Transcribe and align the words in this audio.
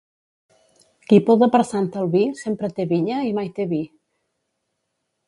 Qui 1.11 1.19
poda 1.27 1.49
per 1.55 1.61
Sant 1.71 1.89
Albí 2.03 2.21
sempre 2.39 2.71
té 2.79 2.87
vinya 2.95 3.21
i 3.29 3.37
mai 3.41 3.53
té 3.61 3.67
vi. 3.75 3.83